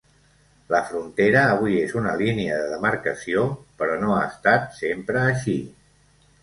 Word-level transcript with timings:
La 0.75 0.79
frontera 0.91 1.43
avui 1.49 1.77
és 1.83 1.93
una 2.01 2.15
línia 2.23 2.57
de 2.63 2.73
demarcació, 2.73 3.47
però 3.83 4.01
no 4.07 4.19
ha 4.19 4.27
estat 4.35 4.69
sempre 4.83 5.25
així. 5.31 5.61